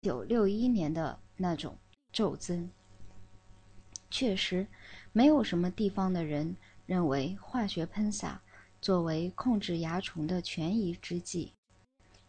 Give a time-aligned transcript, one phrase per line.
[0.00, 1.76] 九六一年的那种
[2.12, 2.70] 骤增。
[4.10, 4.66] 确实，
[5.12, 8.40] 没有什么地方的人认为化学喷洒
[8.80, 11.52] 作为控制蚜虫的权宜之计，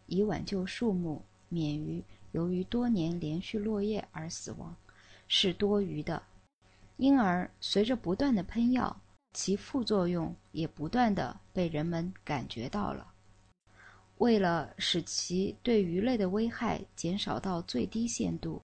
[0.06, 2.02] 以挽救树木免于
[2.32, 4.74] 由于多年连续落叶而死亡，
[5.28, 6.22] 是多余的。
[6.96, 9.00] 因而，随着不断的喷药，
[9.32, 13.06] 其副作用也不断的被人们感觉到了。
[14.20, 18.60] 为了使其对鱼类的危害减少到最低限度，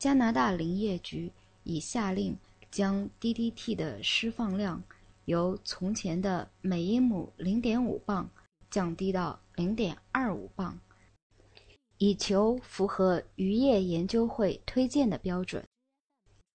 [0.00, 1.30] 加拿大林业局
[1.62, 2.36] 已下令
[2.72, 4.82] 将 DDT 的释放量
[5.26, 8.28] 由从前的每英亩0.5磅
[8.68, 10.76] 降低到0.25磅，
[11.98, 15.64] 以求符合渔业研究会推荐的标准。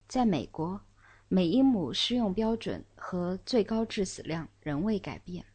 [0.10, 0.82] 在美国，
[1.30, 5.46] 每英亩适用标准和最高致死量仍未改变。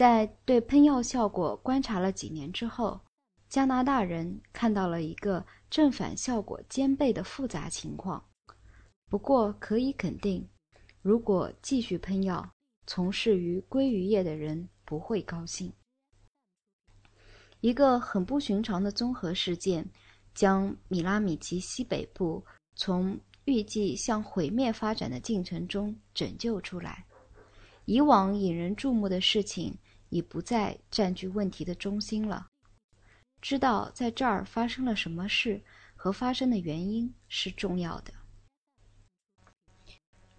[0.00, 2.98] 在对喷药效果观察了几年之后，
[3.50, 8.24] 加拿大人看到了一个正反效果兼备的复杂情况。
[9.10, 10.48] 不过可以肯定，
[11.02, 12.50] 如果继续喷药，
[12.86, 15.70] 从事于鲑鱼业的人不会高兴。
[17.60, 19.86] 一个很不寻常的综合事件，
[20.34, 22.42] 将米拉米奇西北部
[22.74, 27.04] 从预计向毁灭发展的进程中拯救出来。
[27.86, 29.76] 以往引人注目的事情
[30.10, 32.46] 已不再占据问题的中心了。
[33.40, 35.60] 知道在这儿发生了什么事
[35.96, 38.12] 和发生的原因是重要的。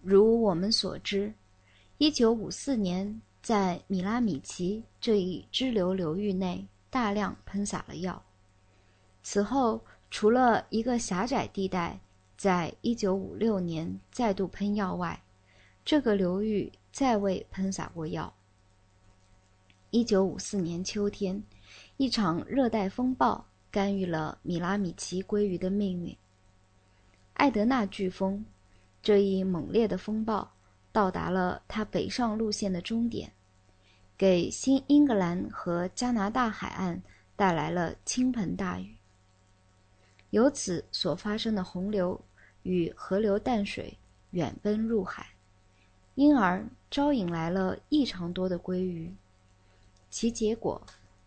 [0.02, 1.34] 如我们所知
[1.98, 8.24] ，1954年在米拉米奇这一支流流域内大量喷洒了药。
[9.24, 12.00] 此后，除了一个狭窄地带
[12.38, 15.22] 在1956年再度喷药外，
[15.84, 16.72] 这个流域。
[16.92, 18.34] 再未喷洒过药。
[19.92, 21.44] 一九五四年秋天，
[21.98, 26.16] 一场热带风暴干预了米拉米奇鲑鱼的命运。
[27.34, 28.46] 艾德纳飓风
[29.04, 30.50] 这一猛烈的风暴
[30.94, 33.34] 到达了它北上路线的终点，
[34.18, 37.04] 给新英格兰和加拿大海岸
[37.36, 38.96] 带来了倾盆大雨。
[40.30, 42.18] 由此所发生的洪流
[42.64, 43.98] 与河流淡水
[44.30, 45.28] 远奔入海。
[46.16, 49.14] 因而招引来了异常多的鲑鱼，
[50.12, 50.80] 其结果，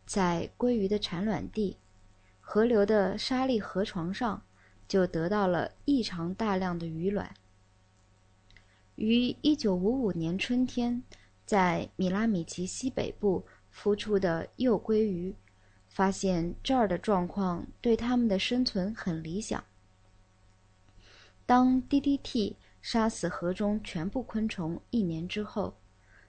[0.07, 1.77] 在鲑鱼的产卵地——
[2.39, 4.41] 河流的沙砾河床上，
[4.87, 7.35] 就得到了异常大量的鱼卵。
[8.95, 11.03] 于1955年春天，
[11.45, 15.35] 在米拉米奇西北部孵出的幼鲑鱼，
[15.89, 19.65] 发现这儿的状况对它们的生存很理想。
[21.45, 22.55] 当 DDT。
[22.85, 25.75] 杀死河中全部昆虫一年之后，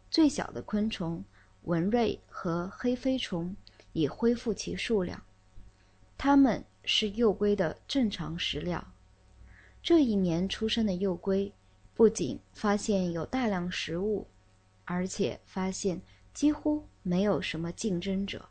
[0.09, 1.21] 最小的昆虫
[1.65, 3.55] 文瑞和黑飞虫
[3.93, 5.21] 已恢复其数量，
[6.17, 8.93] 它们是幼龟的正常食料。
[9.81, 11.51] 这一年出生的幼龟
[11.93, 14.27] 不仅发现有大量食物，
[14.83, 16.01] 而且发现
[16.33, 18.49] 几乎没有什么竞争者。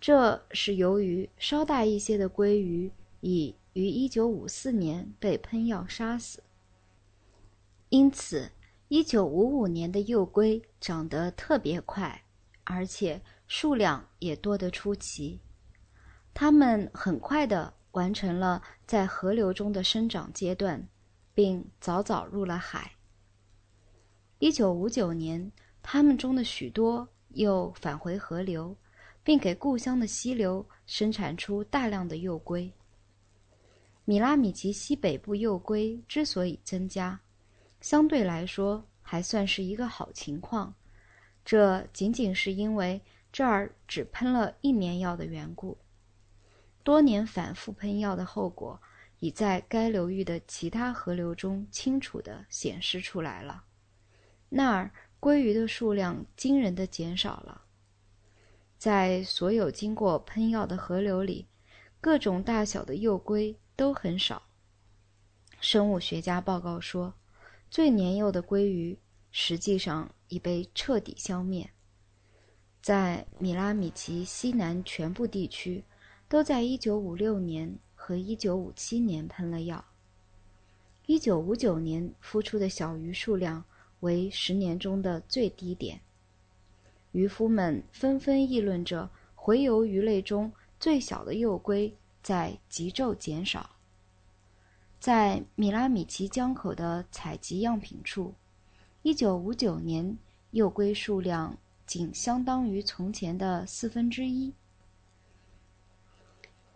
[0.00, 2.90] 这是由于稍大一些的鲑鱼
[3.20, 6.42] 已于1954年被喷药杀死。
[7.88, 8.50] 因此
[8.88, 12.22] ，1955年的幼龟长得特别快，
[12.64, 15.40] 而且数量也多得出奇。
[16.32, 20.86] 它们很快地完成了在河流中的生长阶段，
[21.34, 22.92] 并早早入了海。
[24.40, 28.76] 1959年，它们中的许多又返回河流，
[29.24, 32.70] 并给故乡的溪流生产出大量的幼龟。
[34.04, 37.18] 米拉米奇西北部幼龟之所以增加，
[37.86, 40.74] 相对来说还算是一个好情况，
[41.44, 45.78] 这仅仅是因为这儿只喷了一年药的缘故。
[46.82, 48.82] 多年反复喷药的后果，
[49.20, 53.62] 已在该流域的其他河流中清楚地显示出来了。
[54.48, 57.62] 那儿鲑鱼的数量惊人的减少了。
[58.76, 61.46] 在所有经过喷药的河流里，
[62.00, 64.42] 各种大小的幼龟都很少。
[65.60, 67.14] 生物学家报告说。
[67.70, 68.98] 最年幼的鲑鱼
[69.30, 71.68] 实际上已被彻底消灭。
[72.80, 75.84] 在米拉米奇西南全部地区，
[76.28, 79.84] 都在1956年和1957年喷了药。
[81.06, 83.64] 1959年孵出的小鱼数量
[84.00, 86.00] 为十年中的最低点。
[87.12, 91.92] 渔夫们纷纷议论着洄游鱼类中最小的幼龟
[92.22, 93.75] 在急骤减少。
[94.98, 98.34] 在米拉米奇江口的采集样品处
[99.04, 100.18] ，1959年
[100.50, 101.56] 幼龟数量
[101.86, 104.52] 仅相当于从前的四分之一。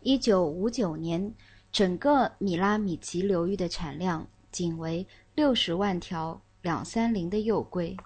[0.02, 1.34] 一九五九年，
[1.72, 7.96] 整个米拉米奇流域的产量仅为六十万条两三零的幼龟。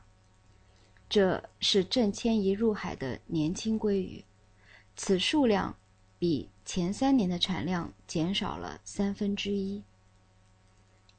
[1.09, 4.25] 这是正迁移入海的年轻鲑鱼，
[4.97, 5.77] 此数量
[6.19, 9.83] 比前三年的产量减少了三分之一。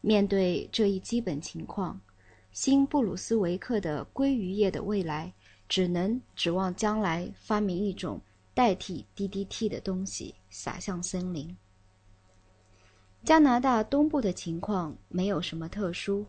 [0.07, 1.99] 面对这一基本情况，
[2.51, 5.33] 新布鲁斯维克的鲑鱼业的未来
[5.67, 8.21] 只能指望将来发明一种
[8.53, 11.57] 代替 DDT 的东西撒向森林。
[13.23, 16.27] 加拿大东部的情况没有什么特殊，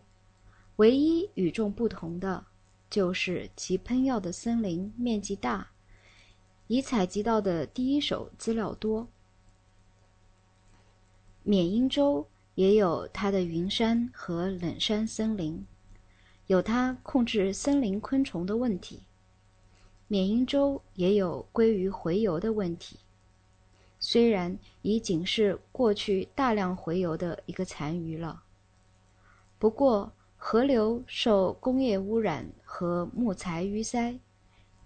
[0.77, 2.43] 唯一与众不同的。
[2.89, 5.69] 就是其喷药的森林面积大，
[6.65, 9.07] 已采集到的第一手资料多。
[11.43, 12.25] 缅因州
[12.57, 15.63] 也有它的云山和冷杉森林，
[16.47, 19.03] 有它控制森林昆虫的问题。
[20.07, 22.97] 缅因州也有鲑鱼洄游的问题，
[23.99, 28.41] 虽然已仅是过去大量洄游的一个残余了，
[29.57, 30.11] 不过。
[30.39, 34.19] 河流受工业污染和木材淤塞，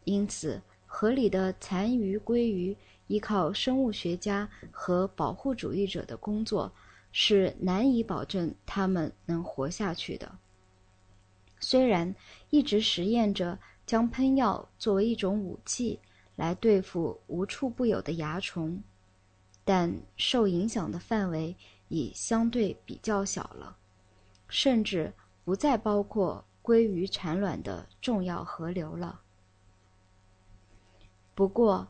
[0.06, 2.75] 因此河里的残余鲑鱼
[3.07, 6.71] 依靠生物学家和保护主义者的工作
[7.12, 10.38] 是难以保证它们能活下去的。
[11.60, 12.16] 虽然
[12.50, 16.00] 一直实验着将喷药作为一种武器
[16.36, 18.81] 来对付无处不有的蚜虫，
[19.63, 21.56] 但受影响的范围
[21.90, 23.78] 已相对比较小了，
[24.48, 25.13] 甚至。
[25.44, 29.22] 不再包括鲑鱼产卵的重要河流了。
[31.34, 31.88] 不过，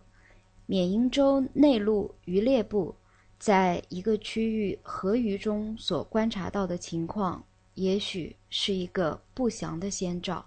[0.66, 2.96] 缅因州内陆渔猎部
[3.42, 7.44] 在一个区域河鱼中所观察到的情况，
[7.74, 10.46] 也许是一个不祥的先兆。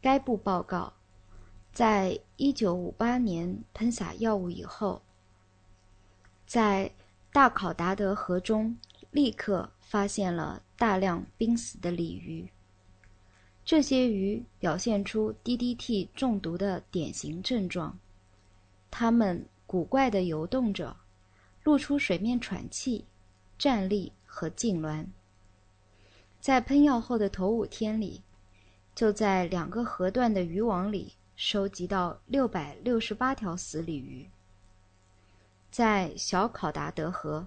[0.00, 0.92] 该部报告，
[1.72, 5.00] 在一九五八年喷洒药物以后，
[6.44, 6.90] 在
[7.32, 8.76] 大考达德河中
[9.12, 10.62] 立刻发现了。
[10.80, 12.48] 大量濒死的鲤鱼，
[13.66, 17.98] 这些鱼表现出 DDT 中毒的典型症状。
[18.90, 20.96] 它们古怪地游动着，
[21.64, 23.06] 露出水面喘气、
[23.58, 25.06] 站立和痉挛。
[26.40, 28.22] 在喷药后的头五天里，
[28.94, 34.28] 就在两个河段的渔网里收集到六百六十八条死鲤鱼。
[35.70, 37.46] 在小考达德河、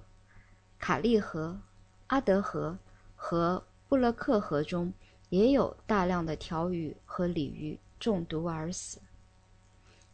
[0.79, 1.59] 卡利河、
[2.07, 2.77] 阿德河。
[3.25, 4.91] 和布勒克河中
[5.29, 8.99] 也有大量的条鱼和鲤鱼中毒而死。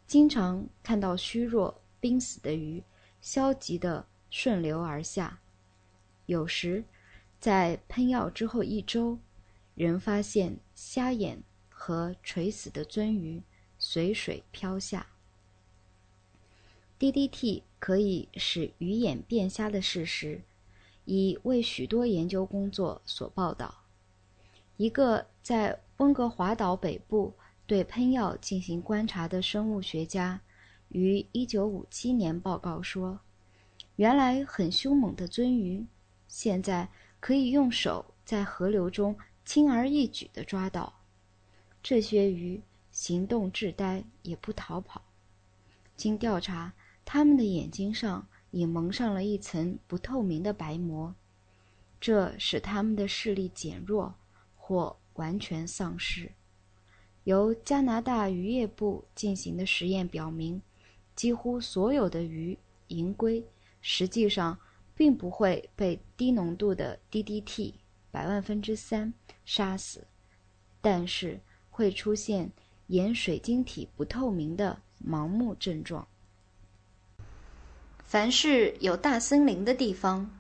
[0.06, 2.84] 经常看到虚弱、濒死的鱼
[3.22, 5.40] 消极的顺流而下。
[6.26, 6.84] 有时，
[7.40, 9.18] 在喷药之后一周，
[9.76, 13.42] 仍发现瞎眼和垂死的鳟鱼
[13.78, 15.08] 随水漂下。
[17.00, 20.42] DDT 可以使鱼眼变瞎的事实。
[21.06, 23.84] 已为许多研究工作所报道。
[24.78, 27.34] 一个在温哥华岛北部
[27.66, 30.40] 对喷药进行观察的生物学家，
[30.90, 33.20] 于1957年报告说
[33.98, 35.86] ：“原来很凶猛的鳟鱼，
[36.28, 36.90] 现在
[37.20, 41.02] 可以用手在河流中轻而易举地抓到。
[41.82, 45.02] 这些鱼行动滞呆，也不逃跑。
[45.96, 51.14] 经调查，它们的眼睛上。”已蒙上了一层不透明的白膜，
[52.02, 54.16] 这使它们的视力减弱
[54.58, 56.32] 或完全丧失。
[57.26, 60.60] 由加拿大渔业部进行的实验表明，
[61.20, 62.58] 几乎所有的鱼
[62.88, 63.46] 银龟
[63.82, 64.58] 实际上
[64.96, 67.74] 并不会被低浓度的 DDT
[68.10, 70.08] 百万分之三杀死，
[70.80, 72.50] 但是会出现
[72.88, 76.08] 盐水晶体不透明的盲目症状。
[78.06, 80.40] 凡是有大森林的地方，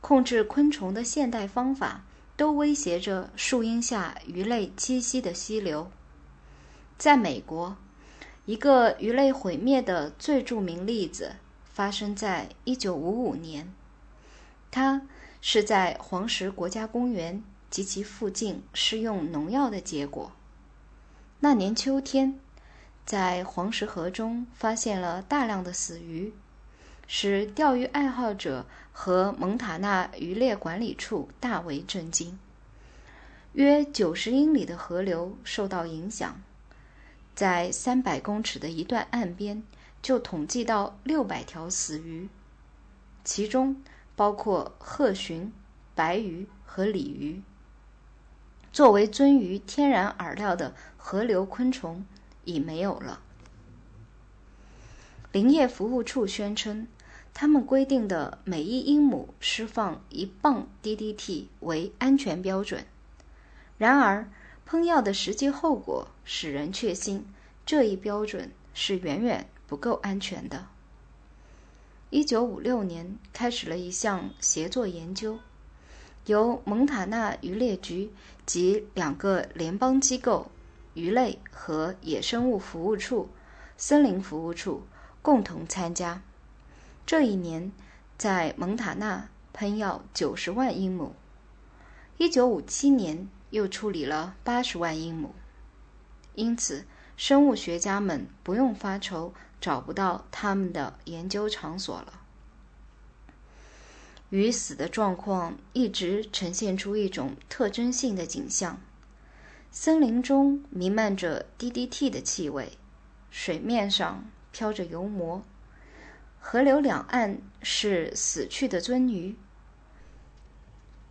[0.00, 2.04] 控制昆虫的现代方法
[2.36, 5.88] 都威胁着树荫下鱼类栖息的溪流。
[6.96, 7.76] 在美国，
[8.48, 11.32] 一个鱼类毁灭的最著名例子
[11.70, 13.74] 发生在1955年，
[14.70, 15.02] 它
[15.42, 20.32] 是在黄石国家公园及其附近施用农药的结果。
[21.40, 22.40] 那年秋天，
[23.04, 26.32] 在黄石河中发现了大量的死鱼。
[27.06, 32.38] 使钓鱼爱好者和蒙塔纳渔猎管理处大为震惊。
[33.52, 36.40] 约九十英里的河流受到影响，
[37.38, 39.62] 在三百公尺的一段岸边
[40.02, 42.28] 就统计到六百条死鱼，
[43.22, 43.80] 其中
[44.16, 45.52] 包括褐鲟、
[45.94, 47.40] 白鱼和鲤鱼。
[48.72, 52.04] 作为鳟鱼天然饵料的河流昆虫
[52.44, 53.20] 已没有了。
[55.30, 56.88] 林业服务处宣称。
[57.32, 62.84] 他们规定的每一英亩释放一磅 DDT 为安全标准。
[63.76, 64.28] 然而，
[64.70, 67.24] 喷药的实际后果使人确信，
[67.64, 70.66] 这一标准是远远不够安全的。
[72.10, 75.38] 一九五六年，开始了一项协作研究，
[76.26, 78.12] 由蒙塔纳渔猎局
[78.44, 80.50] 及两个联邦机构——
[80.92, 83.30] 鱼类和野生物服务处、
[83.78, 84.82] 森林服务处
[85.22, 86.20] 共同参加。
[87.06, 87.72] 这一年，
[88.18, 91.14] 在蒙塔纳喷药九十万英亩。
[92.18, 95.34] 一九五七年又处理了八十万英亩。
[96.34, 96.86] 因此，
[97.16, 102.20] 生物学家们不用发愁找不到他们的研究场所了。
[104.30, 108.78] 鱼死的状况一直呈现出一种特征性的景象：
[109.70, 112.72] 森林中弥漫着 DDT 的气味，
[113.30, 115.42] 水面上飘着油膜。
[116.38, 119.34] 河流两岸是死去的鳟鱼。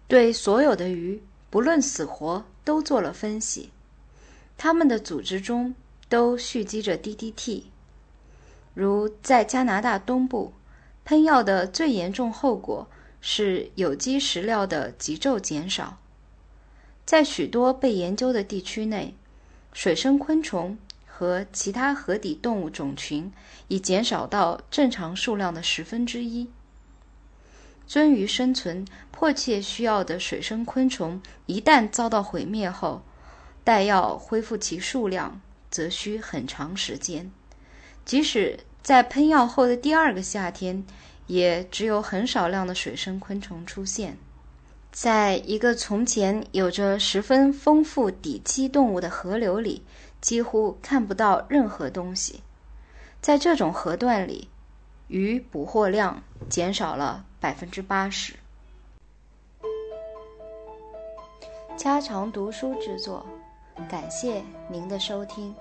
[0.08, 3.72] 对所有的鱼，不论死活，都做了分析。
[4.58, 5.76] 他们的组织中
[6.10, 7.64] 都蓄积着 DDT。
[8.74, 10.54] 如在加拿大东部，
[11.06, 12.88] 喷药的最严重后果
[13.22, 15.98] 是有机食料的急骤减少。
[17.06, 19.16] 在许多被研究的地区内，
[19.74, 20.78] 水生昆虫。
[21.20, 23.34] 和其他河底动物种群
[23.70, 26.48] 已减少到正常数量的十分之一。
[27.88, 33.02] 鳟鱼生存迫切需要的水生昆虫一旦遭到毁灭后，
[33.64, 35.40] 待要恢复其数量，
[35.72, 37.32] 则需很长时间。
[38.04, 40.86] 即使在喷药后的第二个夏天，
[41.28, 44.18] 也只有很少量的水生昆虫出现。
[44.92, 49.84] 在一个从前有着十分丰富底栖动物的河流里。
[50.20, 52.42] 几乎看不到任何东西，
[53.22, 54.50] 在这种河段里，
[55.08, 58.34] 鱼捕获量减少了百分之八十。
[61.78, 63.26] 家常读书制作，
[63.88, 65.56] 感谢您的收听。